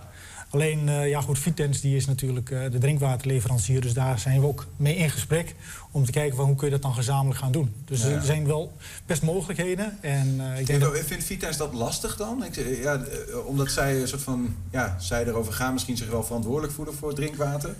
Alleen, 0.49 0.87
uh, 0.87 1.09
ja 1.09 1.21
goed, 1.21 1.39
Vitens 1.39 1.81
die 1.81 1.95
is 1.95 2.05
natuurlijk 2.05 2.49
uh, 2.49 2.71
de 2.71 2.77
drinkwaterleverancier... 2.77 3.81
dus 3.81 3.93
daar 3.93 4.19
zijn 4.19 4.39
we 4.39 4.47
ook 4.47 4.65
mee 4.75 4.95
in 4.95 5.09
gesprek 5.09 5.55
om 5.91 6.05
te 6.05 6.11
kijken 6.11 6.35
van 6.35 6.45
hoe 6.45 6.55
kun 6.55 6.65
je 6.65 6.73
dat 6.73 6.81
dan 6.81 6.93
gezamenlijk 6.93 7.39
gaan 7.39 7.51
doen. 7.51 7.73
Dus 7.85 8.01
ja, 8.01 8.09
ja. 8.09 8.15
er 8.15 8.23
zijn 8.23 8.45
wel 8.45 8.77
best 9.05 9.21
mogelijkheden. 9.21 9.97
En, 10.01 10.35
uh, 10.37 10.59
ik 10.59 10.65
denk 10.65 10.81
dat... 10.81 10.97
Vindt 10.97 11.23
Vitens 11.23 11.57
dat 11.57 11.73
lastig 11.73 12.15
dan? 12.15 12.43
Ik, 12.43 12.81
ja, 12.81 13.01
omdat 13.45 13.71
zij 13.71 14.01
een 14.01 14.07
soort 14.07 14.21
van, 14.21 14.55
ja, 14.71 14.95
zij 14.99 15.25
erover 15.25 15.53
gaan 15.53 15.73
misschien 15.73 15.97
zich 15.97 16.09
wel 16.09 16.23
verantwoordelijk 16.23 16.73
voelen 16.73 16.95
voor 16.95 17.13
drinkwater? 17.13 17.75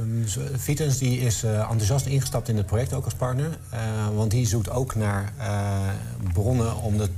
Um, 0.00 0.24
Vitens 0.56 0.98
die 0.98 1.20
is 1.20 1.44
uh, 1.44 1.60
enthousiast 1.60 2.06
ingestapt 2.06 2.48
in 2.48 2.56
het 2.56 2.66
project 2.66 2.92
ook 2.92 3.04
als 3.04 3.14
partner. 3.14 3.58
Uh, 3.74 3.80
want 4.14 4.30
die 4.30 4.46
zoekt 4.46 4.70
ook 4.70 4.94
naar 4.94 5.32
uh, 5.38 5.88
bronnen 6.32 6.76
om 6.76 6.98
de 6.98 7.08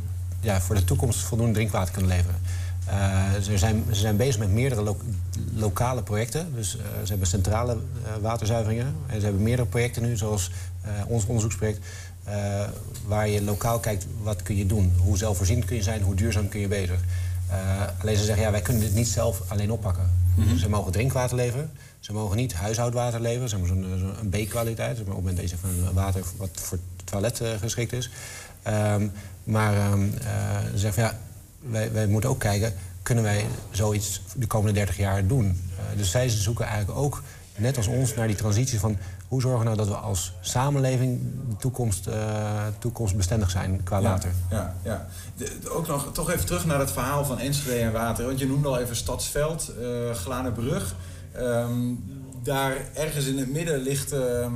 ja, 0.45 0.61
voor 0.61 0.75
de 0.75 0.85
toekomst 0.85 1.21
voldoende 1.21 1.53
drinkwater 1.53 1.93
kunnen 1.93 2.11
leveren. 2.11 2.41
Uh, 2.89 3.43
ze, 3.43 3.59
zijn, 3.59 3.85
ze 3.91 4.01
zijn 4.01 4.17
bezig 4.17 4.39
met 4.39 4.51
meerdere 4.51 4.83
lo 4.83 4.97
lokale 5.55 6.03
projecten. 6.03 6.55
Dus 6.55 6.77
uh, 6.77 6.83
ze 6.83 7.09
hebben 7.09 7.29
centrale 7.29 7.75
uh, 7.75 8.11
waterzuiveringen. 8.21 8.95
En 9.07 9.19
ze 9.19 9.25
hebben 9.25 9.43
meerdere 9.43 9.69
projecten 9.69 10.03
nu, 10.03 10.17
zoals 10.17 10.51
ons 11.07 11.27
onderzoeksproject... 11.27 11.79
waar 13.07 13.29
je 13.29 13.43
lokaal 13.43 13.79
kijkt, 13.81 14.07
wat 14.23 14.43
kun 14.43 14.57
je 14.57 14.67
doen? 14.67 14.93
Hoe 14.99 15.17
zelfvoorzienend 15.17 15.67
kun 15.67 15.77
je 15.77 15.83
zijn? 15.83 16.03
Hoe 16.03 16.15
duurzaam 16.15 16.49
kun 16.49 16.61
je 16.61 16.69
bezig? 16.69 17.01
alleen 18.01 18.17
ze 18.17 18.25
zeggen, 18.25 18.45
ja, 18.45 18.51
wij 18.51 18.61
kunnen 18.61 18.83
dit 18.83 18.95
niet 18.95 19.09
zelf 19.09 19.43
alleen 19.49 19.71
oppakken. 19.71 20.11
Mm 20.35 20.49
-hmm. 20.49 20.59
Ze 20.59 20.69
mogen 20.69 20.93
drinkwater 20.93 21.37
leveren. 21.37 21.71
Ze 22.01 22.13
mogen 22.13 22.37
niet 22.37 22.55
huishoudwater 22.55 23.21
leveren. 23.21 23.49
Ze 23.49 23.57
hebben 23.57 23.99
zo'n 23.99 24.15
zo 24.21 24.29
B-kwaliteit. 24.29 25.01
Op 25.01 25.07
het 25.07 25.15
moment 25.15 25.37
deze 25.37 25.57
van 25.59 25.93
water 25.93 26.23
wat 26.37 26.51
voor 26.53 26.79
het 26.97 27.07
toilet 27.07 27.43
geschikt 27.61 27.93
is. 27.93 28.11
Um, 28.69 29.13
maar 29.45 29.75
uh, 29.75 29.93
zeggen 30.75 31.03
ja, 31.03 31.19
wij, 31.61 31.93
wij, 31.93 32.07
moeten 32.07 32.31
ook 32.31 32.39
kijken, 32.39 32.75
kunnen 33.03 33.25
wij 33.25 33.47
zoiets 33.71 34.23
de 34.35 34.47
komende 34.47 34.73
30 34.73 34.97
jaar 34.97 35.27
doen? 35.27 35.45
Uh, 35.45 35.97
dus 35.97 36.11
zij 36.11 36.29
zoeken 36.29 36.67
eigenlijk 36.67 36.99
ook, 36.99 37.23
net 37.57 37.77
als 37.77 37.87
ons, 37.87 38.15
naar 38.15 38.27
die 38.27 38.37
transitie 38.37 38.81
van 38.81 38.97
hoe 39.29 39.41
zorgen 39.41 39.59
we 39.59 39.65
nou 39.65 39.77
dat 39.77 39.89
we 39.89 39.95
als 39.95 40.33
samenleving 40.41 41.21
de 41.49 41.57
toekomst, 41.57 42.07
uh, 42.07 42.15
toekomstbestendig 42.79 43.51
zijn 43.51 43.83
qua 43.83 43.99
ja, 43.99 44.03
water. 44.03 44.31
Ja, 44.51 44.75
ja. 44.83 45.07
De, 45.37 45.59
de, 45.63 45.71
ook 45.71 45.87
nog 45.87 46.13
toch 46.13 46.31
even 46.31 46.47
terug 46.47 46.67
naar 46.67 46.79
het 46.79 46.91
verhaal 46.93 47.25
van 47.25 47.39
Enschede 47.39 47.79
en 47.79 47.93
water. 47.93 48.27
Want 48.27 48.39
je 48.39 48.47
noemde 48.47 48.69
al 48.69 48.79
even 48.79 48.97
Stadsveld, 48.97 49.73
uh, 49.81 50.11
Glanenbrug. 50.11 50.95
Um, 51.37 52.24
daar 52.45 52.77
ergens 52.95 53.27
in 53.27 53.39
het 53.39 53.53
midden 53.53 53.81
ligt 53.81 54.13
uh, 54.13 54.53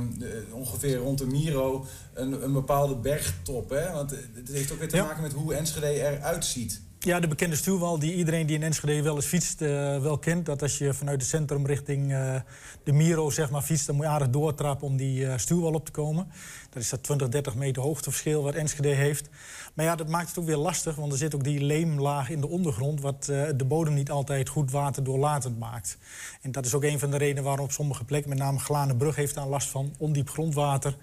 ongeveer 0.51 0.97
rond 0.97 1.17
de 1.17 1.25
Miro 1.25 1.85
een, 2.13 2.43
een 2.43 2.53
bepaalde 2.53 2.95
bergtop. 2.95 3.69
Hè? 3.69 3.91
Want 3.91 4.11
het 4.33 4.49
heeft 4.51 4.71
ook 4.71 4.79
weer 4.79 4.89
te 4.89 4.95
ja. 4.95 5.03
maken 5.03 5.21
met 5.21 5.33
hoe 5.33 5.53
Enschede 5.53 5.87
eruit 5.87 6.45
ziet. 6.45 6.81
Ja, 7.01 7.19
de 7.19 7.27
bekende 7.27 7.55
stuwwal 7.55 7.99
die 7.99 8.13
iedereen 8.13 8.45
die 8.45 8.55
in 8.55 8.63
Enschede 8.63 9.01
wel 9.01 9.15
eens 9.15 9.25
fietst 9.25 9.61
uh, 9.61 9.69
wel 10.01 10.17
kent. 10.17 10.45
Dat 10.45 10.61
als 10.61 10.77
je 10.77 10.93
vanuit 10.93 11.21
het 11.21 11.29
centrum 11.29 11.65
richting 11.65 12.11
uh, 12.11 12.35
de 12.83 12.91
Miro 12.91 13.29
zeg 13.29 13.49
maar, 13.49 13.61
fietst... 13.61 13.85
dan 13.85 13.95
moet 13.95 14.05
je 14.05 14.11
aardig 14.11 14.29
doortrappen 14.29 14.87
om 14.87 14.97
die 14.97 15.21
uh, 15.21 15.33
stuwwal 15.37 15.73
op 15.73 15.85
te 15.85 15.91
komen. 15.91 16.31
Dat 16.69 16.83
is 16.83 16.89
dat 16.89 17.03
20, 17.03 17.29
30 17.29 17.55
meter 17.55 17.81
hoogteverschil 17.81 18.43
wat 18.43 18.53
Enschede 18.53 18.87
heeft. 18.87 19.29
Maar 19.73 19.85
ja, 19.85 19.95
dat 19.95 20.07
maakt 20.07 20.27
het 20.27 20.39
ook 20.39 20.45
weer 20.45 20.57
lastig, 20.57 20.95
want 20.95 21.11
er 21.11 21.17
zit 21.17 21.35
ook 21.35 21.43
die 21.43 21.63
leemlaag 21.63 22.29
in 22.29 22.41
de 22.41 22.47
ondergrond... 22.47 23.01
wat 23.01 23.25
de 23.55 23.65
bodem 23.67 23.93
niet 23.93 24.11
altijd 24.11 24.49
goed 24.49 24.71
waterdoorlatend 24.71 25.59
maakt. 25.59 25.97
En 26.41 26.51
dat 26.51 26.65
is 26.65 26.73
ook 26.73 26.83
een 26.83 26.99
van 26.99 27.11
de 27.11 27.17
redenen 27.17 27.43
waarom 27.43 27.65
op 27.65 27.71
sommige 27.71 28.05
plekken... 28.05 28.29
met 28.29 28.39
name 28.39 28.59
Glanenbrug 28.59 29.15
heeft 29.15 29.35
daar 29.35 29.47
last 29.47 29.69
van, 29.69 29.93
ondiep 29.97 30.29
grondwater... 30.29 30.95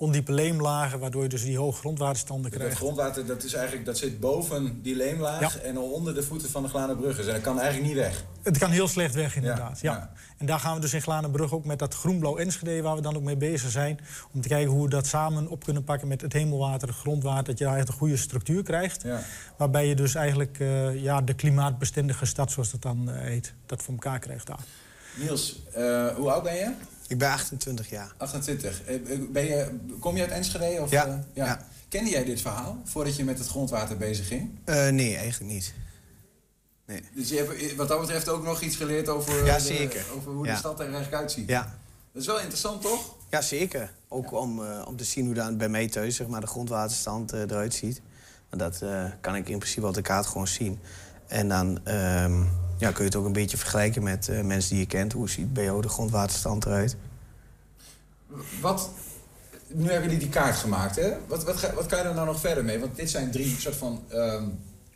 ondiepe 0.00 0.32
leemlagen, 0.32 0.98
waardoor 0.98 1.22
je 1.22 1.28
dus 1.28 1.42
die 1.42 1.58
hoge 1.58 1.78
grondwaterstanden 1.78 2.50
Dat 2.50 2.60
krijgt. 2.60 2.76
grondwater 2.76 3.26
dat 3.26 3.44
is 3.44 3.54
eigenlijk, 3.54 3.86
dat 3.86 3.98
zit 3.98 4.20
boven 4.20 4.82
die 4.82 4.96
leemlaag 4.96 5.54
Ja. 5.54 5.60
en 5.60 5.78
onder 5.78 6.14
de 6.14 6.22
voeten 6.22 6.50
van 6.50 6.62
de 6.62 6.68
Glanenbrug. 6.68 7.16
Dus 7.16 7.26
dat 7.26 7.40
kan 7.40 7.58
eigenlijk 7.60 7.88
niet 7.88 7.98
weg. 8.02 8.24
Het 8.42 8.58
kan 8.58 8.70
heel 8.70 8.88
slecht 8.88 9.14
weg, 9.14 9.36
inderdaad. 9.36 9.80
Ja, 9.80 9.92
Ja, 9.92 9.98
ja. 9.98 10.12
En 10.38 10.46
daar 10.46 10.58
gaan 10.60 10.74
we 10.74 10.80
dus 10.80 10.94
in 10.94 11.02
Glanenbrug 11.02 11.52
ook 11.52 11.64
met 11.64 11.78
dat 11.78 11.94
groenblauw 11.94 12.36
Enschede... 12.36 12.82
waar 12.82 12.94
we 12.96 13.02
dan 13.02 13.16
ook 13.16 13.22
mee 13.22 13.36
bezig 13.36 13.70
zijn... 13.70 14.00
om 14.32 14.40
te 14.40 14.48
kijken 14.48 14.70
hoe 14.70 14.84
we 14.84 14.90
dat 14.90 15.06
samen 15.06 15.48
op 15.48 15.64
kunnen 15.64 15.84
pakken 15.84 16.08
met 16.08 16.20
het 16.20 16.32
hemelwater, 16.32 16.88
het 16.88 16.96
grondwater... 16.96 17.44
dat 17.44 17.58
je 17.58 17.64
daar 17.64 17.76
echt 17.76 17.88
een 17.88 17.94
goede 17.94 18.16
structuur 18.16 18.62
krijgt. 18.62 19.04
Waarbij 19.56 19.86
je 19.86 19.94
dus 19.94 20.14
eigenlijk 20.14 20.56
eh, 20.60 21.02
ja, 21.02 21.20
de 21.20 21.34
klimaatbestendige 21.34 22.24
stad, 22.26 22.50
zoals 22.50 22.70
dat 22.70 22.82
dan 22.82 23.10
eh, 23.10 23.20
heet... 23.20 23.54
dat 23.66 23.82
voor 23.82 23.94
elkaar 23.94 24.18
krijgt 24.18 24.46
daar. 24.46 24.64
Niels, 25.16 25.62
eh, 25.72 26.06
hoe 26.06 26.30
oud 26.30 26.42
ben 26.42 26.54
je? 26.54 26.72
Ik 27.10 27.18
ben 27.18 27.30
28 27.30 27.90
jaar. 27.90 28.12
28. 28.16 28.82
Eh, 28.84 28.96
Ben 29.30 29.44
je, 29.44 29.78
kom 30.00 30.16
je 30.16 30.22
uit 30.22 30.30
Enschede? 30.30 30.80
Of, 30.82 30.90
Ja, 30.90 31.06
eh, 31.06 31.14
ja. 31.32 31.66
Kende 31.88 32.10
jij 32.10 32.24
dit 32.24 32.40
verhaal 32.40 32.80
voordat 32.84 33.16
je 33.16 33.24
met 33.24 33.38
het 33.38 33.48
grondwater 33.48 33.96
bezig 33.96 34.26
ging? 34.26 34.50
Eh, 34.64 34.88
nee, 34.88 35.16
eigenlijk 35.16 35.52
niet. 35.52 35.74
Nee. 36.86 37.02
Dus 37.14 37.28
je 37.28 37.36
hebt 37.36 37.74
wat 37.76 37.88
dat 37.88 38.00
betreft 38.00 38.28
ook 38.28 38.44
nog 38.44 38.60
iets 38.60 38.76
geleerd 38.76 39.08
over, 39.08 39.44
Ja, 39.44 39.58
de- 39.58 40.02
over 40.16 40.32
hoe 40.32 40.46
Ja. 40.46 40.52
de 40.52 40.58
stad 40.58 40.78
er 40.78 40.84
eigenlijk 40.84 41.14
uitziet. 41.14 41.48
Ja, 41.48 41.78
Dat 42.12 42.22
is 42.22 42.26
wel 42.28 42.38
interessant, 42.40 42.82
toch? 42.82 43.14
ja 43.30 43.40
zeker. 43.40 43.92
Ook 44.08 44.32
om, 44.32 44.64
eh, 44.64 44.84
om 44.86 44.96
te 44.96 45.04
zien 45.04 45.24
hoe 45.26 45.34
dan 45.34 45.56
bij 45.56 45.68
mij 45.68 45.88
thuis 45.88 46.16
zeg 46.16 46.26
maar, 46.26 46.40
de 46.40 46.46
grondwaterstand 46.46 47.32
eh, 47.32 47.40
eruit 47.40 47.74
ziet. 47.74 48.00
Want 48.50 48.62
dat 48.62 48.82
eh, 48.90 49.04
kan 49.20 49.34
ik 49.36 49.48
in 49.48 49.58
principe 49.58 49.86
op 49.86 49.94
de 49.94 50.02
kaart 50.02 50.26
gewoon 50.26 50.48
zien. 50.48 50.78
En 51.26 51.48
dan 51.48 51.80
ehm, 51.86 52.42
ja, 52.80 52.90
kun 52.90 53.04
je 53.04 53.10
het 53.10 53.16
ook 53.16 53.26
een 53.26 53.32
beetje 53.32 53.56
vergelijken 53.56 54.02
met 54.02 54.28
eh, 54.28 54.40
mensen 54.40 54.70
die 54.70 54.78
je 54.78 54.86
kent. 54.86 55.12
Hoe 55.12 55.30
ziet 55.30 55.52
bij 55.52 55.64
jou 55.64 55.82
de 55.82 55.88
grondwaterstand 55.88 56.66
eruit? 56.66 56.96
Wat, 58.60 58.90
nu 59.66 59.84
hebben 59.90 60.02
jullie 60.02 60.18
die 60.18 60.28
kaart 60.28 60.56
gemaakt, 60.56 60.96
hè? 60.96 61.12
Wat, 61.26 61.44
wat, 61.44 61.72
wat 61.74 61.86
kan 61.86 61.98
je 61.98 62.04
er 62.04 62.14
nou 62.14 62.26
nog 62.26 62.40
verder 62.40 62.64
mee? 62.64 62.78
Want 62.78 62.96
dit 62.96 63.10
zijn 63.10 63.30
drie 63.30 63.56
soort 63.58 63.76
van 63.76 64.02
ehm, 64.08 64.44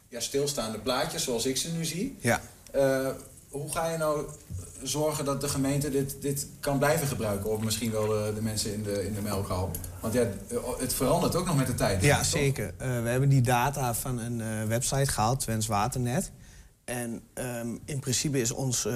ja, 0.08 0.20
stilstaande 0.20 0.78
plaatjes, 0.78 1.24
zoals 1.24 1.46
ik 1.46 1.56
ze 1.56 1.70
nu 1.72 1.84
zie. 1.84 2.16
Ja. 2.20 2.40
Eh, 2.70 3.08
hoe 3.48 3.72
ga 3.72 3.88
je 3.88 3.96
nou 3.96 4.26
zorgen 4.82 5.24
dat 5.24 5.40
de 5.40 5.48
gemeente 5.48 5.90
dit, 5.90 6.16
dit 6.22 6.46
kan 6.60 6.78
blijven 6.78 7.06
gebruiken? 7.06 7.50
Of 7.50 7.60
misschien 7.60 7.90
wel 7.90 8.06
de, 8.06 8.32
de 8.34 8.42
mensen 8.42 8.74
in 8.74 8.82
de, 8.82 9.06
in 9.06 9.14
de 9.14 9.20
melkhal? 9.20 9.70
Want 10.00 10.14
ja, 10.14 10.26
het 10.78 10.94
verandert 10.94 11.34
ook 11.36 11.46
nog 11.46 11.56
met 11.56 11.66
de 11.66 11.74
tijd. 11.74 12.02
Ja, 12.02 12.16
toch? 12.16 12.26
zeker. 12.26 12.74
Eh, 12.78 13.02
we 13.02 13.08
hebben 13.08 13.28
die 13.28 13.40
data 13.42 13.94
van 13.94 14.18
een 14.18 14.68
website 14.68 15.12
gehaald, 15.12 15.40
Twents 15.40 15.66
Waternet. 15.66 16.30
En 16.84 17.22
ehm, 17.34 17.68
in 17.84 18.00
principe 18.00 18.40
is 18.40 18.50
onze 18.50 18.90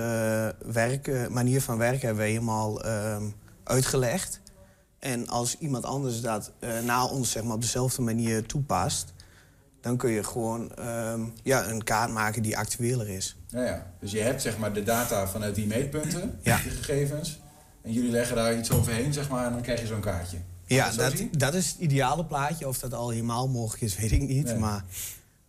werk, 0.67 1.09
eh, 1.09 1.27
manier 1.27 1.63
van 1.63 1.79
werken 1.79 2.07
hebben 2.07 2.25
we 2.25 2.31
helemaal 2.31 2.85
ehm, 2.85 3.23
uitgelegd. 3.65 4.41
En 4.99 5.29
als 5.29 5.57
iemand 5.59 5.85
anders 5.85 6.21
dat 6.21 6.53
eh, 6.59 6.81
na 6.81 7.07
ons 7.07 7.31
zeg 7.31 7.43
maar, 7.43 7.55
op 7.55 7.61
dezelfde 7.61 8.03
manier 8.03 8.47
toepast... 8.47 9.13
dan 9.81 9.97
kun 9.97 10.11
je 10.11 10.25
gewoon 10.25 10.75
ehm, 10.75 11.21
ja, 11.43 11.69
een 11.69 11.85
kaart 11.85 12.13
maken 12.13 12.43
die 12.43 12.57
actueler 12.59 13.09
is. 13.09 13.37
Ja, 13.49 13.65
ja. 13.65 13.87
Dus 14.01 14.11
je 14.11 14.21
hebt 14.21 14.43
zeg 14.43 14.59
maar 14.59 14.73
de 14.73 14.83
data 14.83 15.29
vanuit 15.29 15.55
die 15.55 15.67
meetpunten, 15.67 16.39
Ja. 16.43 16.61
die 16.63 16.71
gegevens. 16.71 17.41
En 17.83 17.93
jullie 17.93 18.11
leggen 18.11 18.37
daar 18.37 18.59
iets 18.59 18.71
overheen, 18.71 19.13
zeg 19.13 19.29
maar, 19.29 19.47
en 19.47 19.53
dan 19.53 19.63
krijg 19.63 19.81
je 19.81 19.87
zo'n 19.87 20.01
kaartje. 20.01 20.37
Ja, 20.67 20.91
dat, 20.91 21.15
dat 21.31 21.55
is 21.55 21.67
het 21.69 21.79
ideale 21.79 22.25
plaatje. 22.25 22.69
Of 22.69 22.79
dat 22.79 22.95
al 22.95 23.11
helemaal 23.11 23.49
mogelijk 23.49 23.83
is, 23.83 23.97
weet 23.97 24.13
ik 24.13 24.23
niet. 24.29 24.45
Nee. 24.45 24.57
Maar 24.57 24.85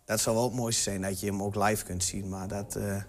dat 0.10 0.20
zou 0.20 0.36
wel 0.36 0.46
het 0.46 0.54
mooiste 0.54 0.82
zijn 0.82 1.02
dat 1.02 1.20
je 1.20 1.26
hem 1.26 1.44
ook 1.44 1.56
live 1.56 1.86
kunt 1.86 2.04
zien. 2.04 2.30
Maar 2.30 2.48
dat... 2.48 2.76
eh, 2.76 3.02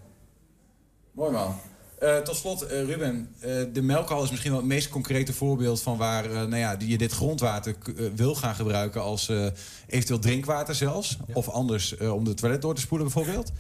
Mooi 1.13 1.33
man. 1.33 1.55
Eh, 1.99 2.19
tot 2.19 2.37
slot, 2.37 2.63
eh, 2.63 2.85
Ruben, 2.85 3.35
eh, 3.41 3.63
de 3.73 3.83
melkhal 3.83 4.23
is 4.25 4.31
misschien 4.31 4.51
wel 4.51 4.61
het 4.61 4.69
meest 4.69 4.89
concrete 4.89 5.33
voorbeeld 5.33 5.83
van 5.83 5.97
waar 5.97 6.25
eh, 6.25 6.31
nou 6.33 6.57
ja, 6.57 6.77
die 6.77 6.89
je 6.89 6.99
dit 6.99 7.13
grondwater 7.13 7.77
wil 8.15 8.35
gaan 8.35 8.55
gebruiken 8.55 9.03
als 9.03 9.29
eh, 9.29 9.47
eventueel 9.87 10.19
drinkwater 10.19 10.75
zelfs. 10.75 11.19
Of 11.33 11.49
anders 11.49 11.97
eh, 11.97 12.15
om 12.15 12.25
de 12.25 12.35
toilet 12.35 12.63
door 12.63 12.75
te 12.75 12.81
spoelen 12.81 13.07
bijvoorbeeld. 13.13 13.51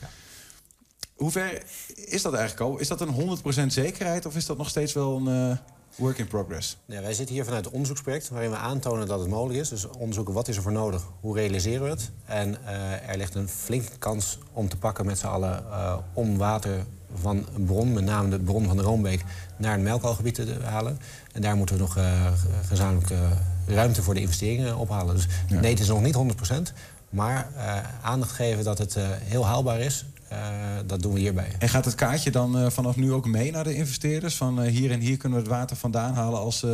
Hoe 1.14 1.30
ver 1.30 1.62
is 1.94 2.22
dat 2.22 2.34
eigenlijk 2.34 2.70
al? 2.70 2.78
Is 2.78 2.88
dat 2.88 3.00
een 3.00 3.38
100% 3.64 3.66
zekerheid 3.66 4.26
of 4.26 4.36
is 4.36 4.46
dat 4.46 4.56
nog 4.58 4.68
steeds 4.68 4.92
wel 4.92 5.16
een 5.16 5.50
eh, 5.50 5.56
work 5.96 6.18
in 6.18 6.26
progress? 6.26 6.76
Ja, 6.84 7.00
wij 7.00 7.14
zitten 7.14 7.34
hier 7.34 7.44
vanuit 7.44 7.64
het 7.64 7.74
onderzoeksproject 7.74 8.28
waarin 8.28 8.50
we 8.50 8.56
aantonen 8.56 9.06
dat 9.06 9.20
het 9.20 9.28
mogelijk 9.28 9.58
is. 9.60 9.68
Dus 9.68 9.86
onderzoeken 9.88 10.34
wat 10.34 10.48
is 10.48 10.56
er 10.56 10.62
voor 10.62 10.72
nodig, 10.72 11.02
hoe 11.20 11.36
realiseren 11.36 11.82
we 11.82 11.88
het. 11.88 12.10
En 12.24 12.64
eh, 12.64 13.08
er 13.08 13.16
ligt 13.16 13.34
een 13.34 13.48
flinke 13.48 13.98
kans 13.98 14.38
om 14.52 14.68
te 14.68 14.76
pakken 14.76 15.06
met 15.06 15.18
z'n 15.18 15.26
allen 15.26 15.64
eh, 15.70 15.96
om 16.12 16.38
water 16.38 16.84
van 17.14 17.46
een 17.54 17.64
bron, 17.64 17.92
met 17.92 18.04
name 18.04 18.28
de 18.28 18.38
bron 18.38 18.66
van 18.66 18.76
de 18.76 18.82
Roombeek, 18.82 19.24
naar 19.56 19.74
een 19.74 19.82
melkalgebied 19.82 20.34
te 20.34 20.56
halen. 20.62 20.98
En 21.32 21.40
daar 21.40 21.56
moeten 21.56 21.74
we 21.74 21.80
nog 21.80 21.96
eh, 21.96 22.32
gezamenlijk 22.66 23.12
ruimte 23.66 24.02
voor 24.02 24.14
de 24.14 24.20
investeringen 24.20 24.76
ophalen. 24.76 25.14
Dus 25.14 25.26
nee, 25.48 25.70
het 25.70 25.80
is 25.80 25.88
nog 25.88 26.02
niet 26.02 26.16
100%. 26.70 26.72
Maar 27.10 27.52
eh, 27.56 27.78
aandacht 28.02 28.32
geven 28.32 28.64
dat 28.64 28.78
het 28.78 28.96
eh, 28.96 29.08
heel 29.08 29.46
haalbaar 29.46 29.80
is, 29.80 30.04
eh, 30.28 30.38
dat 30.86 31.02
doen 31.02 31.12
we 31.12 31.20
hierbij. 31.20 31.48
En 31.58 31.68
gaat 31.68 31.84
het 31.84 31.94
kaartje 31.94 32.30
dan 32.30 32.72
vanaf 32.72 32.96
nu 32.96 33.12
ook 33.12 33.26
mee 33.26 33.50
naar 33.50 33.64
de 33.64 33.74
investeerders? 33.74 34.36
Van 34.36 34.60
hier 34.60 34.90
en 34.90 35.00
hier 35.00 35.16
kunnen 35.16 35.38
we 35.38 35.44
het 35.44 35.54
water 35.54 35.76
vandaan 35.76 36.14
halen 36.14 36.38
als 36.38 36.66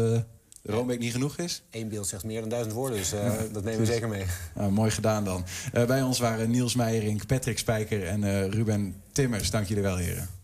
Roombeek 0.62 0.99
niet 0.99 1.12
genoeg 1.12 1.37
is? 1.37 1.62
Eén 1.71 1.88
beeld 1.88 2.07
zegt 2.07 2.25
meer 2.25 2.40
dan 2.40 2.49
duizend 2.49 2.75
woorden, 2.75 2.99
dus 2.99 3.11
dat 3.52 3.64
nemen 3.64 3.81
we 3.81 3.87
zeker 3.87 4.09
mee. 4.09 4.25
Nou, 4.55 4.73
mooi 4.73 4.90
gedaan 4.90 5.25
dan. 5.25 5.45
Bij 5.73 6.02
ons 6.02 6.19
waren 6.19 6.50
Niels 6.50 6.75
Meijering, 6.75 7.26
Patrick 7.26 7.59
Spijker 7.59 8.07
en 8.07 8.50
Ruben 8.50 9.02
Timmers. 9.12 9.50
Dank 9.50 9.66
jullie 9.66 9.83
wel, 9.83 9.97
heren. 9.97 10.36